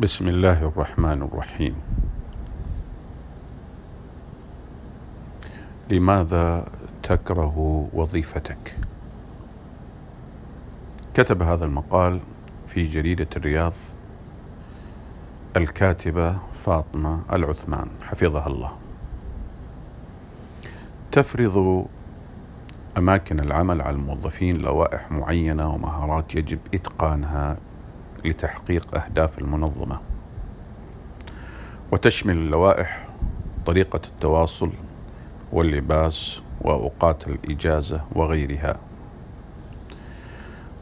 بسم 0.00 0.28
الله 0.28 0.68
الرحمن 0.68 1.22
الرحيم. 1.22 1.74
لماذا 5.90 6.68
تكره 7.02 7.88
وظيفتك؟ 7.92 8.76
كتب 11.14 11.42
هذا 11.42 11.64
المقال 11.64 12.20
في 12.66 12.86
جريدة 12.86 13.26
الرياض 13.36 13.72
الكاتبة 15.56 16.38
فاطمة 16.52 17.20
العثمان 17.32 17.88
حفظها 18.02 18.46
الله. 18.46 18.72
تفرض 21.12 21.86
أماكن 22.98 23.40
العمل 23.40 23.80
على 23.80 23.96
الموظفين 23.96 24.56
لوائح 24.56 25.10
معينة 25.10 25.74
ومهارات 25.74 26.34
يجب 26.34 26.58
إتقانها 26.74 27.56
لتحقيق 28.24 28.94
أهداف 28.94 29.38
المنظمة 29.38 30.00
وتشمل 31.92 32.36
اللوائح 32.36 33.06
طريقة 33.66 34.00
التواصل 34.04 34.70
واللباس 35.52 36.42
وأوقات 36.60 37.28
الإجازة 37.28 38.04
وغيرها. 38.12 38.80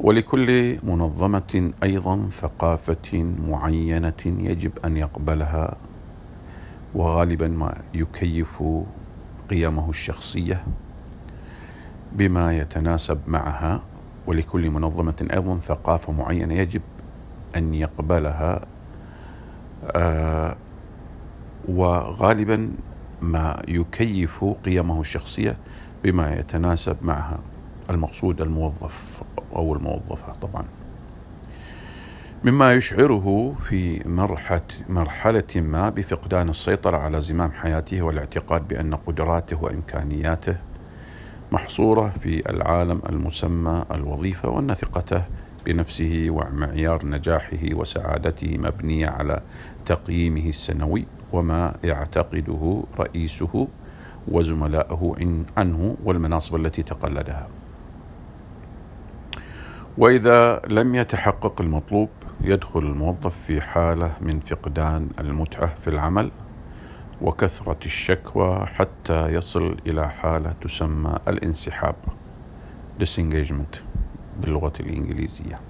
ولكل 0.00 0.76
منظمة 0.82 1.72
أيضا 1.82 2.28
ثقافة 2.30 3.24
معينة 3.48 4.22
يجب 4.26 4.72
أن 4.84 4.96
يقبلها 4.96 5.76
وغالبا 6.94 7.48
ما 7.48 7.82
يكيف 7.94 8.62
قيمه 9.50 9.90
الشخصية 9.90 10.64
بما 12.12 12.58
يتناسب 12.58 13.20
معها. 13.26 13.82
ولكل 14.26 14.70
منظمة 14.70 15.28
أيضا 15.32 15.58
ثقافة 15.58 16.12
معينة 16.12 16.54
يجب 16.54 16.82
أن 17.56 17.74
يقبلها 17.74 18.60
آه 19.96 20.56
وغالبا 21.68 22.70
ما 23.20 23.62
يكيف 23.68 24.44
قيمه 24.44 25.00
الشخصية 25.00 25.56
بما 26.04 26.34
يتناسب 26.34 26.96
معها 27.02 27.38
المقصود 27.90 28.40
الموظف 28.40 29.22
أو 29.56 29.74
الموظفة 29.74 30.32
طبعا. 30.42 30.64
مما 32.44 32.72
يشعره 32.72 33.54
في 33.62 34.08
مرحلة, 34.08 34.60
مرحلة 34.88 35.42
ما 35.56 35.88
بفقدان 35.90 36.48
السيطرة 36.50 36.96
على 36.96 37.20
زمام 37.20 37.52
حياته 37.52 38.02
والاعتقاد 38.02 38.68
بأن 38.68 38.94
قدراته 38.94 39.62
وإمكانياته 39.62 40.56
محصورة 41.52 42.08
في 42.08 42.50
العالم 42.50 43.00
المسمى 43.08 43.84
الوظيفة 43.90 44.48
وأن 44.48 44.74
ثقته 44.74 45.22
بنفسه 45.66 46.26
ومعيار 46.28 47.06
نجاحه 47.06 47.74
وسعادته 47.74 48.56
مبنية 48.58 49.06
على 49.06 49.42
تقييمه 49.86 50.48
السنوي 50.48 51.06
وما 51.32 51.76
يعتقده 51.84 52.84
رئيسه 52.98 53.68
وزملائه 54.28 55.12
عنه 55.56 55.96
والمناصب 56.04 56.56
التي 56.56 56.82
تقلدها. 56.82 57.48
وإذا 59.98 60.62
لم 60.68 60.94
يتحقق 60.94 61.60
المطلوب 61.60 62.08
يدخل 62.40 62.80
الموظف 62.80 63.38
في 63.38 63.60
حالة 63.60 64.16
من 64.20 64.40
فقدان 64.40 65.08
المتعة 65.20 65.74
في 65.74 65.88
العمل 65.88 66.30
وكثرة 67.22 67.78
الشكوى 67.86 68.66
حتى 68.66 69.28
يصل 69.28 69.76
إلى 69.86 70.10
حالة 70.10 70.54
تسمى 70.60 71.18
الانسحاب 71.28 71.94
disengagement. 73.00 74.03
باللغة 74.40 74.72
الإنجليزية. 74.80 75.60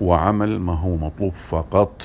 وعمل 0.00 0.60
ما 0.60 0.74
هو 0.74 0.96
مطلوب 0.96 1.34
فقط 1.34 2.02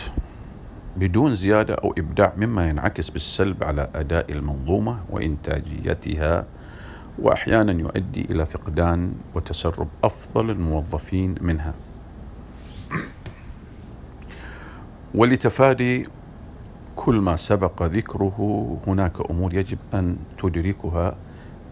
بدون 0.97 1.35
زيادة 1.35 1.73
أو 1.73 1.93
إبداع 1.97 2.33
مما 2.37 2.69
ينعكس 2.69 3.09
بالسلب 3.09 3.63
على 3.63 3.89
أداء 3.95 4.31
المنظومة 4.31 4.99
وإنتاجيتها 5.09 6.45
وأحيانا 7.19 7.71
يؤدي 7.71 8.21
إلى 8.21 8.45
فقدان 8.45 9.13
وتسرب 9.35 9.87
أفضل 10.03 10.49
الموظفين 10.49 11.35
منها. 11.41 11.73
ولتفادي 15.15 16.07
كل 16.95 17.15
ما 17.15 17.35
سبق 17.35 17.83
ذكره 17.83 18.37
هناك 18.87 19.31
أمور 19.31 19.53
يجب 19.53 19.77
أن 19.93 20.17
تدركها 20.37 21.15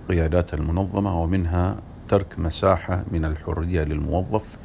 قيادات 0.10 0.54
المنظمة 0.54 1.22
ومنها 1.22 1.78
ترك 2.14 2.40
مساحة 2.40 3.06
من 3.12 3.26
الحرية 3.26 3.84
للموظف 3.84 4.58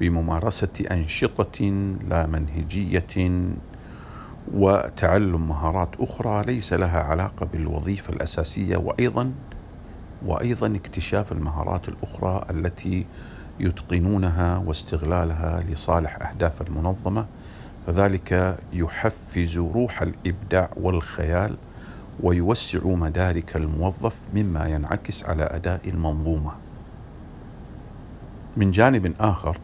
بممارسة 0.00 0.86
أنشطة 0.90 1.64
لا 2.08 2.26
منهجية 2.26 3.40
وتعلم 4.54 5.48
مهارات 5.48 5.88
أخرى 6.00 6.44
ليس 6.44 6.72
لها 6.72 7.00
علاقة 7.00 7.46
بالوظيفة 7.46 8.12
الأساسية 8.12 8.76
وأيضا 8.76 9.32
وأيضا 10.26 10.66
اكتشاف 10.76 11.32
المهارات 11.32 11.88
الأخرى 11.88 12.46
التي 12.50 13.06
يتقنونها 13.60 14.58
واستغلالها 14.58 15.60
لصالح 15.60 16.28
أهداف 16.28 16.62
المنظمة 16.62 17.26
فذلك 17.86 18.58
يحفز 18.72 19.58
روح 19.58 20.02
الإبداع 20.02 20.70
والخيال 20.76 21.56
ويوسع 22.22 22.80
مدارك 22.84 23.56
الموظف 23.56 24.28
مما 24.34 24.68
ينعكس 24.68 25.24
على 25.24 25.42
أداء 25.42 25.88
المنظومة. 25.88 26.67
من 28.58 28.70
جانب 28.70 29.14
آخر 29.20 29.58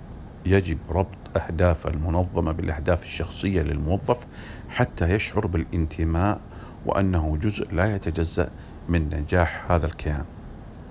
يجب 0.47 0.78
ربط 0.91 1.37
أهداف 1.37 1.87
المنظمة 1.87 2.53
بالأهداف 2.53 3.05
الشخصية 3.05 3.62
للموظف 3.62 4.27
حتى 4.69 5.15
يشعر 5.15 5.47
بالانتماء 5.47 6.41
وأنه 6.87 7.37
جزء 7.37 7.75
لا 7.75 7.94
يتجزأ 7.94 8.50
من 8.88 9.09
نجاح 9.09 9.72
هذا 9.72 9.87
الكيان. 9.87 10.25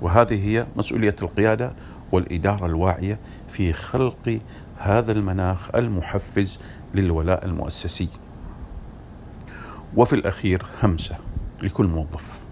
وهذه 0.02 0.47
هي 0.50 0.68
مسؤولية 0.75 1.16
القيادة 1.22 1.74
والإدارة 2.12 2.66
الواعية 2.66 3.19
في 3.47 3.74
خلق 3.74 4.40
هذا 4.78 5.12
المناخ 5.12 5.75
المحفز 5.75 6.59
للولاء 6.96 7.46
المؤسسي. 7.46 8.09
وفي 9.96 10.13
الأخير 10.13 10.66
همسة 10.84 11.16
لكل 11.62 11.88
موظف. 11.88 12.44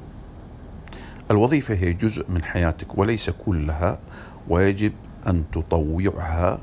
الوظيفة 1.31 1.73
هي 1.73 1.93
جزء 1.93 2.31
من 2.31 2.43
حياتك 2.43 2.97
وليس 2.97 3.29
كلها 3.29 3.99
ويجب 4.49 4.93
أن 5.27 5.43
تطوعها 5.51 6.59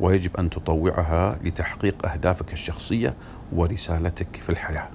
ويجب 0.00 0.36
أن 0.36 0.50
تطوعها 0.50 1.38
لتحقيق 1.44 2.06
أهدافك 2.06 2.52
الشخصية 2.52 3.14
ورسالتك 3.52 4.36
في 4.36 4.50
الحياة. 4.50 4.88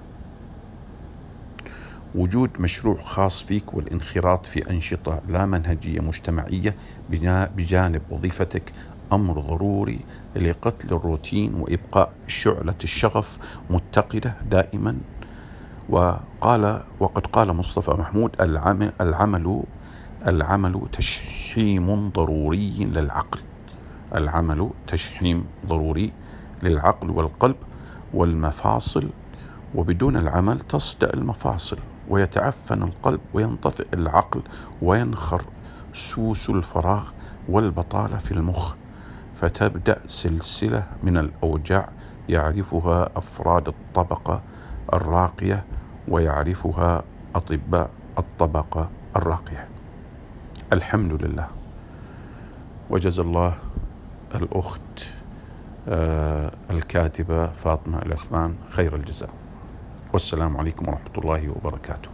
وجود 2.14 2.50
مشروع 2.60 2.96
خاص 3.02 3.42
فيك 3.42 3.74
والانخراط 3.74 4.46
في 4.46 4.70
أنشطة 4.70 5.22
لا 5.28 5.46
منهجية 5.46 6.00
مجتمعية 6.00 6.76
بجانب 7.56 8.02
وظيفتك 8.10 8.72
أمر 9.12 9.40
ضروري 9.40 10.00
لقتل 10.36 10.88
الروتين 10.96 11.54
وإبقاء 11.54 12.12
شعلة 12.26 12.74
الشغف 12.84 13.38
متقدة 13.70 14.34
دائما 14.50 14.98
وقال 15.88 16.82
وقد 17.00 17.26
قال 17.26 17.52
مصطفى 17.52 17.90
محمود 17.90 18.30
العمل 19.00 19.62
العمل 20.26 20.80
تشحيم 20.92 22.08
ضروري 22.08 22.84
للعقل. 22.84 23.40
العمل 24.14 24.70
تشحيم 24.86 25.44
ضروري 25.66 26.12
للعقل 26.62 27.10
والقلب 27.10 27.56
والمفاصل 28.14 29.10
وبدون 29.74 30.16
العمل 30.16 30.60
تصدأ 30.60 31.14
المفاصل 31.14 31.78
ويتعفن 32.08 32.82
القلب 32.82 33.20
وينطفئ 33.34 33.86
العقل 33.94 34.42
وينخر 34.82 35.42
سوس 35.92 36.50
الفراغ 36.50 37.10
والبطالة 37.48 38.16
في 38.16 38.32
المخ. 38.32 38.74
فتبدأ 39.34 39.98
سلسلة 40.06 40.86
من 41.02 41.18
الأوجاع 41.18 41.88
يعرفها 42.28 43.08
أفراد 43.16 43.68
الطبقة 43.68 44.42
الراقية 44.92 45.64
ويعرفها 46.08 47.02
أطباء 47.34 47.90
الطبقة 48.18 48.90
الراقية. 49.16 49.79
الحمد 50.72 51.22
لله 51.24 51.48
وجزا 52.90 53.22
الله 53.22 53.54
الأخت 54.34 54.80
آه، 55.88 56.50
الكاتبة 56.70 57.46
فاطمة 57.46 58.02
العثمان 58.02 58.54
خير 58.70 58.96
الجزاء. 58.96 59.30
والسلام 60.12 60.56
عليكم 60.56 60.88
ورحمة 60.88 61.18
الله 61.18 61.48
وبركاته. 61.50 62.08